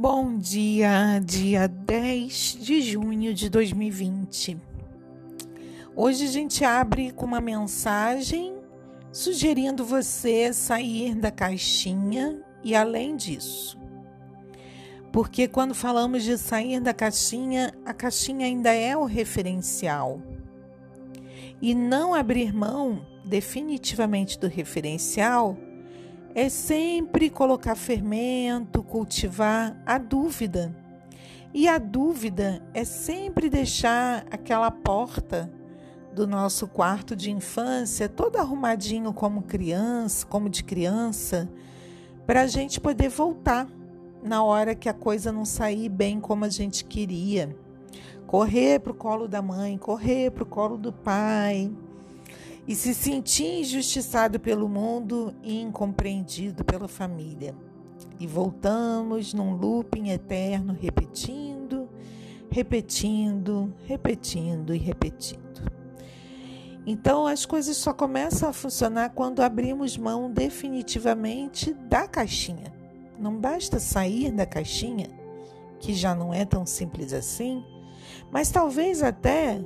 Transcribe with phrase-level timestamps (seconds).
[0.00, 4.56] Bom dia, dia 10 de junho de 2020.
[5.94, 8.54] Hoje a gente abre com uma mensagem
[9.12, 13.78] sugerindo você sair da caixinha e além disso.
[15.12, 20.18] Porque quando falamos de sair da caixinha, a caixinha ainda é o referencial.
[21.60, 25.58] E não abrir mão definitivamente do referencial
[26.34, 30.74] é sempre colocar fermento, cultivar a dúvida.
[31.52, 35.50] E a dúvida é sempre deixar aquela porta
[36.14, 41.48] do nosso quarto de infância todo arrumadinho como criança, como de criança,
[42.26, 43.66] para a gente poder voltar
[44.22, 47.56] na hora que a coisa não sair bem como a gente queria.
[48.26, 51.72] Correr para o colo da mãe, correr para o colo do pai
[52.70, 57.52] e se sentir injustiçado pelo mundo e incompreendido pela família.
[58.16, 61.88] E voltamos num looping eterno, repetindo,
[62.48, 65.68] repetindo, repetindo e repetindo.
[66.86, 72.72] Então as coisas só começam a funcionar quando abrimos mão definitivamente da caixinha.
[73.18, 75.08] Não basta sair da caixinha,
[75.80, 77.64] que já não é tão simples assim,
[78.30, 79.60] mas talvez até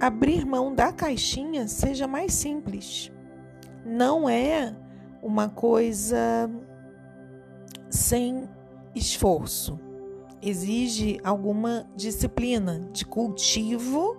[0.00, 3.10] abrir mão da caixinha seja mais simples.
[3.84, 4.74] Não é
[5.22, 6.50] uma coisa
[7.88, 8.48] sem
[8.94, 9.78] esforço.
[10.42, 14.16] Exige alguma disciplina de cultivo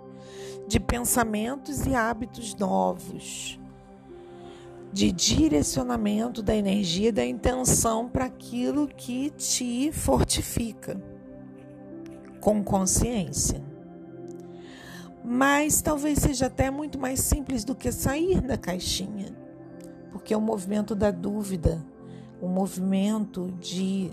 [0.67, 3.59] de pensamentos e hábitos novos,
[4.91, 10.99] de direcionamento da energia da intenção para aquilo que te fortifica
[12.39, 13.61] com consciência
[15.25, 19.35] mas talvez seja até muito mais simples do que sair da caixinha,
[20.11, 21.83] porque é o movimento da dúvida,
[22.39, 24.11] o movimento de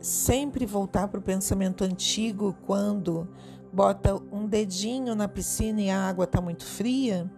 [0.00, 3.28] sempre voltar para o pensamento antigo quando
[3.72, 7.28] bota um dedinho na piscina e a água está muito fria.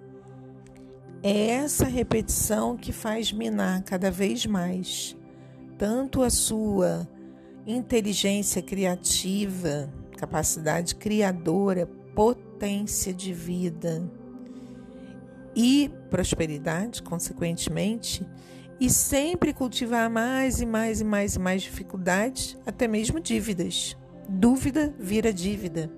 [1.22, 5.16] É essa repetição que faz minar cada vez mais
[5.78, 7.08] tanto a sua
[7.66, 14.02] inteligência criativa, capacidade criadora, potência de vida
[15.54, 18.26] e prosperidade, consequentemente,
[18.80, 23.96] e sempre cultivar mais e mais e mais e mais dificuldades, até mesmo dívidas.
[24.28, 25.90] Dúvida vira dívida.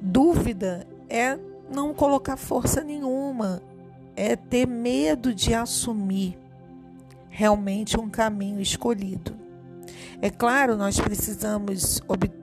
[0.00, 1.38] Dúvida é
[1.72, 3.62] não colocar força nenhuma,
[4.14, 6.38] é ter medo de assumir
[7.28, 9.34] realmente um caminho escolhido.
[10.20, 12.00] É claro, nós precisamos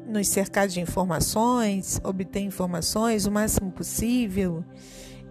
[0.10, 4.64] nos cercar de informações, obter informações o máximo possível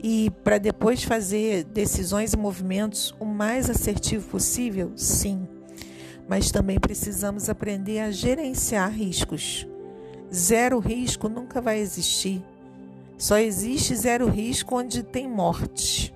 [0.02, 4.92] e para depois fazer decisões e movimentos o mais assertivo possível?
[4.96, 5.46] Sim.
[6.28, 9.66] Mas também precisamos aprender a gerenciar riscos.
[10.32, 12.44] Zero risco nunca vai existir.
[13.16, 16.14] Só existe zero risco onde tem morte.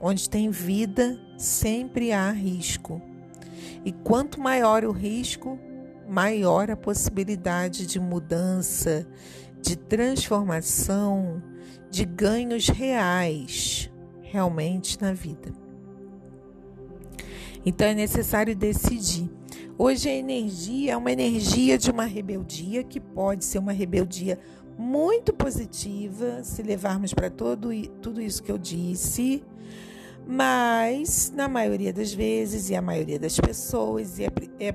[0.00, 3.02] Onde tem vida, sempre há risco.
[3.84, 5.58] E quanto maior o risco,
[6.08, 9.06] maior a possibilidade de mudança,
[9.60, 11.42] de transformação,
[11.90, 13.90] de ganhos reais
[14.22, 15.52] realmente na vida.
[17.64, 19.30] Então é necessário decidir.
[19.78, 24.38] Hoje a energia é uma energia de uma rebeldia que pode ser uma rebeldia
[24.76, 27.70] muito positiva se levarmos para todo
[28.02, 29.42] tudo isso que eu disse
[30.26, 34.28] mas, na maioria das vezes, e a maioria das pessoas, é,
[34.58, 34.74] é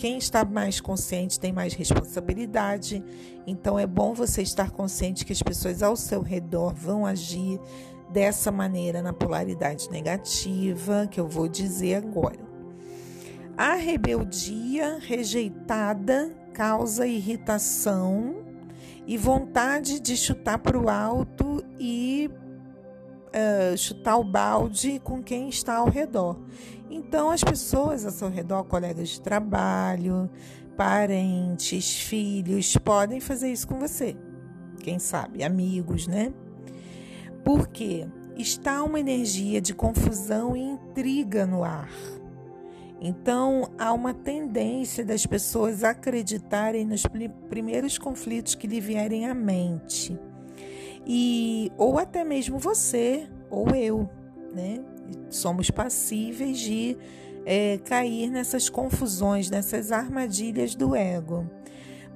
[0.00, 3.04] quem está mais consciente tem mais responsabilidade.
[3.46, 7.60] Então, é bom você estar consciente que as pessoas ao seu redor vão agir
[8.08, 12.40] dessa maneira na polaridade negativa, que eu vou dizer agora.
[13.58, 18.36] A rebeldia rejeitada causa irritação
[19.06, 22.30] e vontade de chutar para o alto e
[23.28, 26.38] uh, chutar o balde com quem está ao redor.
[26.90, 30.28] Então, as pessoas ao seu redor, colegas de trabalho,
[30.76, 34.16] parentes, filhos, podem fazer isso com você.
[34.80, 36.32] Quem sabe, amigos, né?
[37.44, 38.06] Porque
[38.36, 41.90] está uma energia de confusão e intriga no ar.
[43.00, 47.04] Então, há uma tendência das pessoas acreditarem nos
[47.48, 50.18] primeiros conflitos que lhe vierem à mente
[51.06, 54.08] e ou até mesmo você ou eu,
[54.54, 54.80] né?
[55.28, 56.96] Somos passíveis de
[57.44, 61.48] é, cair nessas confusões, nessas armadilhas do ego.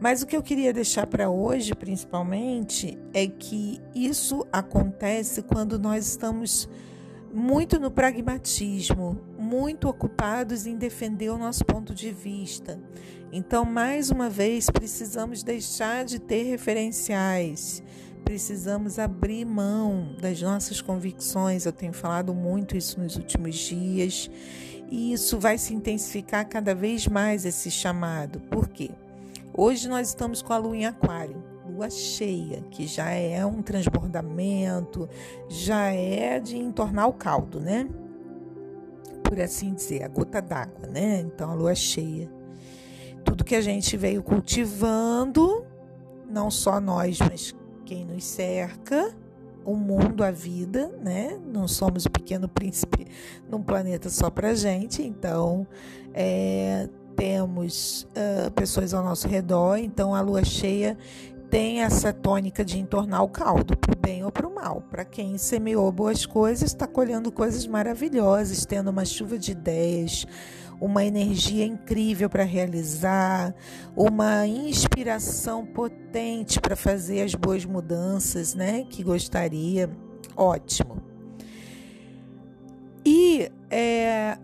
[0.00, 6.06] Mas o que eu queria deixar para hoje, principalmente, é que isso acontece quando nós
[6.06, 6.69] estamos
[7.32, 12.81] muito no pragmatismo, muito ocupados em defender o nosso ponto de vista.
[13.32, 17.82] Então, mais uma vez, precisamos deixar de ter referenciais,
[18.25, 21.67] precisamos abrir mão das nossas convicções.
[21.67, 24.31] Eu tenho falado muito isso nos últimos dias
[24.91, 28.41] e isso vai se intensificar cada vez mais esse chamado.
[28.41, 28.91] Por quê?
[29.53, 35.09] Hoje nós estamos com a lua em Aquário, lua cheia, que já é um transbordamento,
[35.49, 37.88] já é de entornar o caldo, né?
[39.23, 41.20] Por assim dizer, a gota d'água, né?
[41.20, 42.31] Então a lua cheia.
[43.25, 45.65] Tudo que a gente veio cultivando,
[46.29, 47.55] não só nós, mas
[47.85, 49.15] quem nos cerca,
[49.65, 51.39] o mundo, a vida, né?
[51.47, 53.07] Não somos o pequeno príncipe
[53.49, 55.67] num planeta só para gente, então
[56.13, 60.99] é, temos uh, pessoas ao nosso redor, então a lua cheia
[61.51, 64.83] tem essa tônica de entornar o caldo, para o bem ou para o mal.
[64.91, 70.27] Para quem semeou boas coisas, está colhendo coisas maravilhosas, tendo uma chuva de ideias,
[70.81, 73.55] uma energia incrível para realizar,
[73.97, 78.85] uma inspiração potente para fazer as boas mudanças, né?
[78.88, 79.91] Que gostaria.
[80.37, 81.03] Ótimo.
[83.05, 84.38] E é,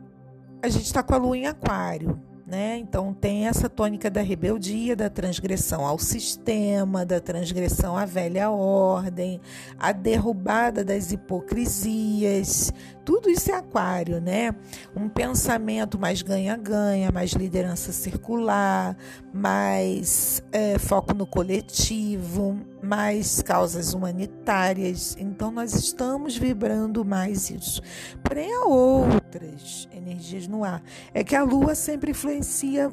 [0.62, 2.29] a gente está com a lua em Aquário.
[2.50, 2.78] Né?
[2.78, 9.40] Então tem essa tônica da rebeldia, da transgressão ao sistema, da transgressão à velha ordem,
[9.78, 12.72] a derrubada das hipocrisias.
[13.04, 14.52] Tudo isso é aquário, né?
[14.96, 18.96] Um pensamento mais ganha-ganha, mais liderança circular,
[19.32, 25.16] mais é, foco no coletivo, mais causas humanitárias.
[25.18, 27.80] Então nós estamos vibrando mais isso.
[28.22, 30.82] Porém, há outras energias no ar.
[31.14, 32.39] É que a Lua sempre influencia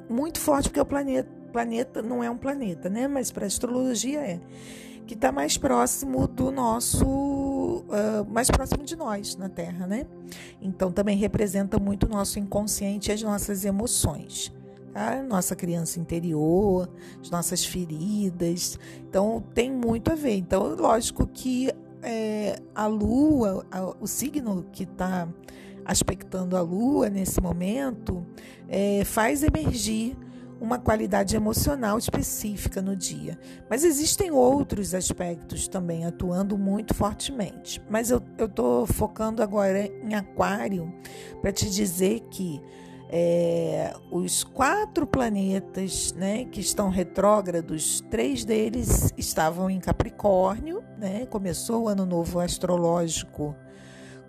[0.10, 3.08] muito forte, porque o planeta, planeta não é um planeta, né?
[3.08, 4.40] Mas para a astrologia é.
[5.06, 7.06] Que está mais próximo do nosso.
[7.06, 10.06] Uh, mais próximo de nós na Terra, né?
[10.62, 14.54] Então também representa muito o nosso inconsciente e as nossas emoções.
[14.94, 15.24] Tá?
[15.24, 16.90] Nossa criança interior,
[17.22, 18.78] as nossas feridas.
[19.10, 20.38] Então tem muito a ver.
[20.38, 21.72] Então, lógico que
[22.02, 25.28] é, a Lua, a, o signo que está
[25.88, 28.26] aspectando a Lua nesse momento,
[28.68, 30.18] é, faz emergir
[30.60, 33.40] uma qualidade emocional específica no dia.
[33.70, 37.82] Mas existem outros aspectos também atuando muito fortemente.
[37.90, 40.94] Mas eu estou focando agora em Aquário
[41.42, 42.62] para te dizer que
[43.10, 51.84] é, os quatro planetas né, que estão retrógrados, três deles estavam em Capricórnio, né, começou
[51.84, 53.56] o ano novo astrológico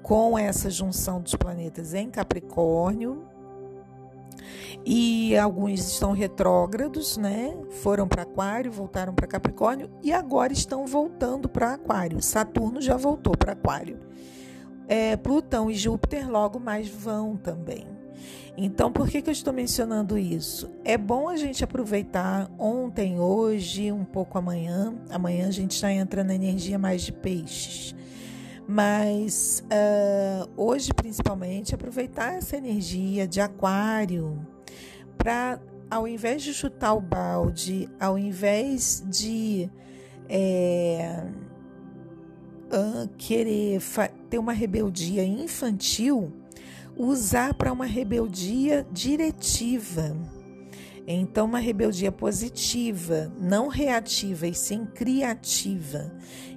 [0.02, 3.24] com essa junção dos planetas em Capricórnio.
[4.84, 7.56] E alguns estão retrógrados, né?
[7.82, 12.22] Foram para Aquário, voltaram para Capricórnio e agora estão voltando para Aquário.
[12.22, 13.98] Saturno já voltou para Aquário.
[14.86, 17.86] É, Plutão e Júpiter logo mais vão também.
[18.60, 20.68] Então, por que, que eu estou mencionando isso?
[20.84, 24.94] É bom a gente aproveitar ontem, hoje, um pouco amanhã.
[25.10, 27.94] Amanhã a gente já entra na energia mais de peixes.
[28.70, 34.46] Mas uh, hoje, principalmente, aproveitar essa energia de aquário
[35.16, 35.58] para,
[35.90, 39.70] ao invés de chutar o balde, ao invés de
[40.28, 41.24] é,
[42.66, 43.80] uh, querer
[44.28, 46.30] ter uma rebeldia infantil,
[46.94, 50.14] usar para uma rebeldia diretiva
[51.10, 56.12] então, uma rebeldia positiva, não reativa e sim criativa.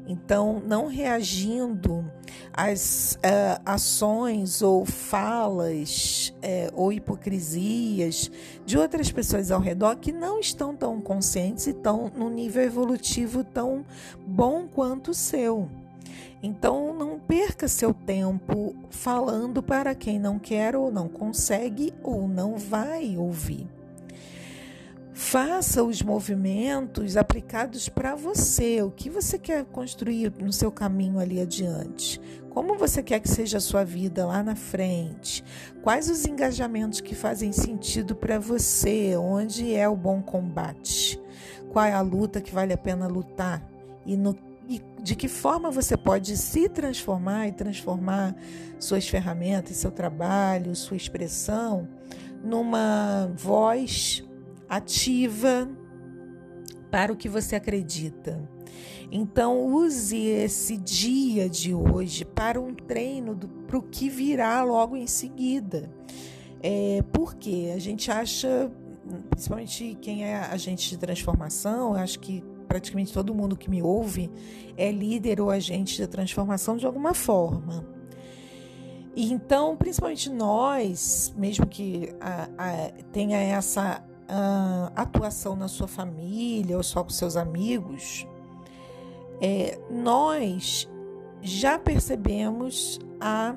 [0.07, 2.03] Então, não reagindo
[2.51, 8.31] às uh, ações ou falas uh, ou hipocrisias
[8.65, 13.43] de outras pessoas ao redor que não estão tão conscientes e estão num nível evolutivo
[13.43, 13.85] tão
[14.25, 15.69] bom quanto o seu.
[16.43, 22.57] Então, não perca seu tempo falando para quem não quer ou não consegue ou não
[22.57, 23.67] vai ouvir.
[25.13, 31.41] Faça os movimentos aplicados para você, o que você quer construir no seu caminho ali
[31.41, 32.19] adiante.
[32.49, 35.43] Como você quer que seja a sua vida lá na frente?
[35.81, 39.15] Quais os engajamentos que fazem sentido para você?
[39.17, 41.19] Onde é o bom combate?
[41.69, 43.61] Qual é a luta que vale a pena lutar?
[44.05, 44.35] E, no,
[44.67, 48.33] e de que forma você pode se transformar e transformar
[48.79, 51.87] suas ferramentas, seu trabalho, sua expressão
[52.43, 54.23] numa voz
[54.71, 55.69] ativa
[56.89, 58.49] para o que você acredita.
[59.11, 63.35] Então, use esse dia de hoje para um treino
[63.67, 65.91] para o que virá logo em seguida.
[66.63, 68.71] É, porque a gente acha,
[69.29, 74.31] principalmente quem é agente de transformação, acho que praticamente todo mundo que me ouve
[74.77, 77.85] é líder ou agente de transformação de alguma forma.
[79.13, 84.01] E então, principalmente nós, mesmo que a, a, tenha essa
[84.95, 88.25] atuação na sua família ou só com seus amigos,
[89.41, 90.89] é, nós
[91.41, 93.55] já percebemos a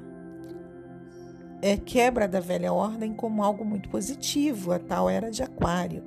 [1.61, 6.02] é, quebra da velha ordem como algo muito positivo, a tal era de Aquário.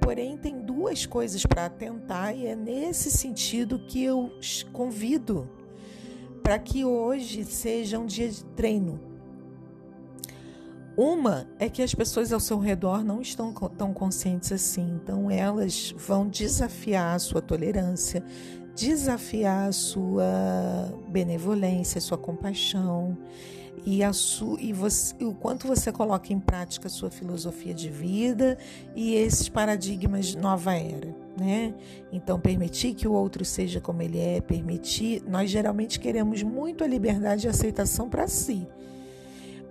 [0.00, 4.32] Porém, tem duas coisas para atentar e é nesse sentido que eu
[4.72, 5.48] convido
[6.42, 9.09] para que hoje seja um dia de treino.
[11.00, 15.94] Uma é que as pessoas ao seu redor não estão tão conscientes assim, então elas
[15.96, 18.22] vão desafiar a sua tolerância,
[18.76, 20.26] desafiar a sua
[21.08, 23.16] benevolência, a sua compaixão
[23.86, 27.88] e, a su, e, você, o quanto você coloca em prática a sua filosofia de
[27.88, 28.58] vida
[28.94, 31.16] e esses paradigmas de nova era.
[31.34, 31.72] Né?
[32.12, 35.22] Então, permitir que o outro seja como ele é, permitir.
[35.26, 38.68] Nós geralmente queremos muito a liberdade e aceitação para si.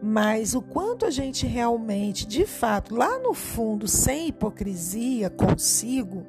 [0.01, 6.25] Mas o quanto a gente realmente, de fato, lá no fundo, sem hipocrisia consigo,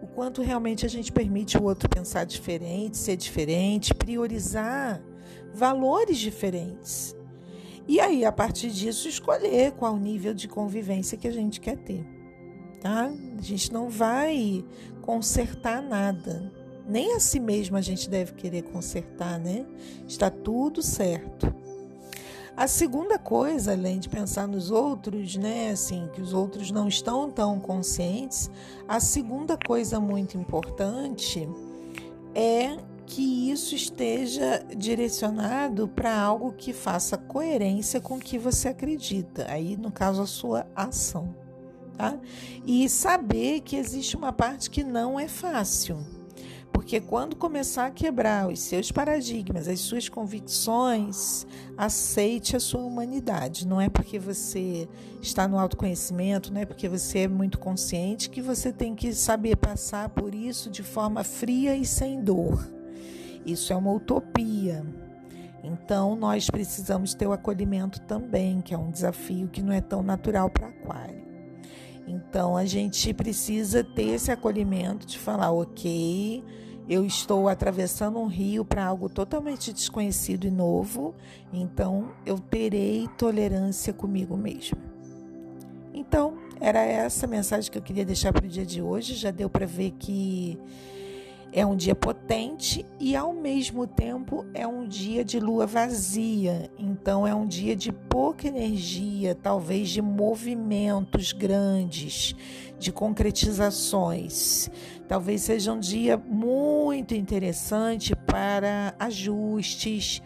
[0.00, 5.02] o quanto realmente a gente permite o outro pensar diferente, ser diferente, priorizar
[5.52, 7.16] valores diferentes.
[7.88, 12.06] E aí, a partir disso, escolher qual nível de convivência que a gente quer ter.
[12.80, 13.10] Tá?
[13.38, 14.64] A gente não vai
[15.02, 16.52] consertar nada.
[16.86, 19.66] Nem a si mesmo a gente deve querer consertar, né?
[20.06, 21.52] Está tudo certo.
[22.58, 27.30] A segunda coisa, além de pensar nos outros, né, assim, que os outros não estão
[27.30, 28.50] tão conscientes,
[28.88, 31.48] a segunda coisa muito importante
[32.34, 39.46] é que isso esteja direcionado para algo que faça coerência com o que você acredita,
[39.48, 41.32] aí no caso a sua ação,
[41.96, 42.18] tá?
[42.66, 46.17] E saber que existe uma parte que não é fácil.
[46.88, 53.66] Porque quando começar a quebrar os seus paradigmas, as suas convicções, aceite a sua humanidade.
[53.66, 54.88] Não é porque você
[55.20, 59.56] está no autoconhecimento, não é porque você é muito consciente que você tem que saber
[59.56, 62.66] passar por isso de forma fria e sem dor.
[63.44, 64.82] Isso é uma utopia.
[65.62, 70.02] Então, nós precisamos ter o acolhimento também, que é um desafio que não é tão
[70.02, 71.22] natural para Aquário.
[72.06, 76.42] Então, a gente precisa ter esse acolhimento de falar, ok,
[76.88, 81.14] eu estou atravessando um rio para algo totalmente desconhecido e novo,
[81.52, 84.78] então eu terei tolerância comigo mesmo.
[85.92, 89.14] Então, era essa mensagem que eu queria deixar para o dia de hoje.
[89.14, 90.58] Já deu para ver que
[91.52, 96.70] é um dia potente e, ao mesmo tempo, é um dia de lua vazia.
[96.78, 102.34] Então, é um dia de pouca energia, talvez de movimentos grandes,
[102.78, 104.70] de concretizações.
[105.08, 110.22] Talvez seja um dia muito interessante para ajustes,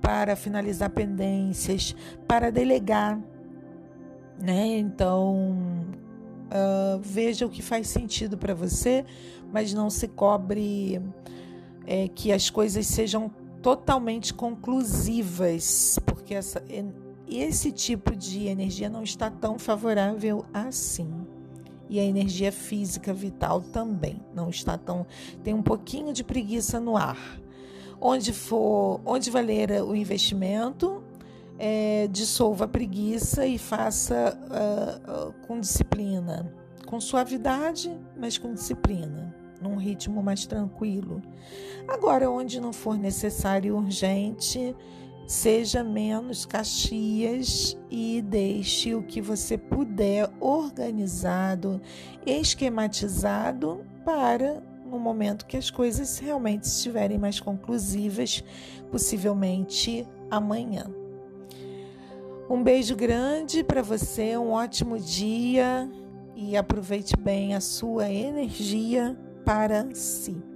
[0.00, 1.94] para finalizar pendências,
[2.26, 3.20] para delegar.
[4.40, 4.78] Né?
[4.78, 5.56] Então,
[6.48, 9.04] uh, veja o que faz sentido para você
[9.52, 11.00] mas não se cobre
[11.86, 16.64] é, que as coisas sejam totalmente conclusivas, porque essa,
[17.28, 21.21] esse tipo de energia não está tão favorável assim.
[21.92, 25.06] E a energia física vital também não está tão.
[25.44, 27.18] tem um pouquinho de preguiça no ar.
[28.00, 31.04] Onde for, onde valer o investimento,
[31.58, 36.50] é, dissolva a preguiça e faça uh, uh, com disciplina,
[36.86, 41.20] com suavidade, mas com disciplina num ritmo mais tranquilo.
[41.86, 44.74] Agora, onde não for necessário e urgente,
[45.26, 51.80] seja menos caxias e deixe o que você puder organizado,
[52.26, 58.44] esquematizado para no momento que as coisas realmente estiverem mais conclusivas,
[58.90, 60.84] possivelmente amanhã.
[62.50, 65.90] Um beijo grande para você, um ótimo dia
[66.36, 70.51] e aproveite bem a sua energia para si.